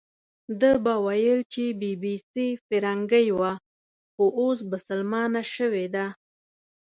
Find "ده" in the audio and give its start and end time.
0.59-0.71, 5.95-6.05